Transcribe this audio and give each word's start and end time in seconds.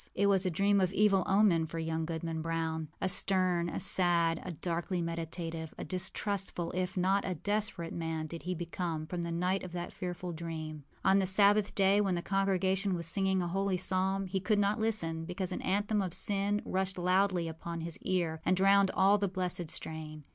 it 0.15 0.25
was 0.25 0.47
a 0.47 0.49
dream 0.49 0.81
of 0.81 0.91
evil 0.93 1.23
omen 1.27 1.67
for 1.67 1.77
young 1.77 2.05
Goodman 2.05 2.41
Brown. 2.41 2.87
A 2.99 3.07
stern, 3.07 3.69
a 3.69 3.79
sad, 3.79 4.41
a 4.43 4.49
darkly 4.51 4.99
meditative, 4.99 5.75
a 5.77 5.83
distrustful, 5.85 6.71
if 6.71 6.97
not 6.97 7.23
a 7.23 7.35
desperate 7.35 7.93
man 7.93 8.25
did 8.25 8.41
he 8.41 8.55
become 8.55 9.05
from 9.05 9.21
the 9.21 9.29
night 9.31 9.61
of 9.63 9.73
that 9.73 9.93
fearful 9.93 10.31
dream. 10.31 10.85
On 11.05 11.19
the 11.19 11.27
Sabbath 11.27 11.75
day, 11.75 12.01
when 12.01 12.15
the 12.15 12.23
congregation 12.23 12.95
were 12.95 13.03
singing 13.03 13.43
a 13.43 13.47
holy 13.47 13.77
psalm, 13.77 14.25
he 14.25 14.39
could 14.39 14.57
not 14.57 14.79
listen 14.79 15.23
because 15.25 15.51
an 15.51 15.61
anthem 15.61 16.01
of 16.01 16.15
sin 16.15 16.63
rushed 16.65 16.97
loudly 16.97 17.47
upon 17.47 17.81
his 17.81 17.99
ear 17.99 18.41
and 18.43 18.57
drowned 18.57 18.89
all 18.95 19.19
the 19.19 19.27
blessed 19.27 19.69
strain. 19.69 20.23